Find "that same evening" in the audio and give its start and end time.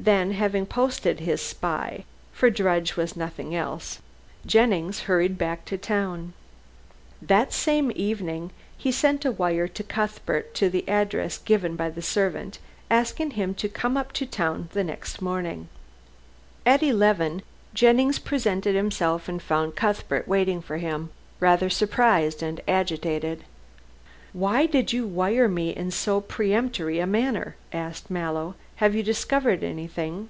7.22-8.50